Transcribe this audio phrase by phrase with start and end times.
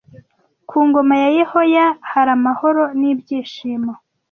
[0.69, 3.93] Ku ngoma ya Yehoya haramahoro ni byishimo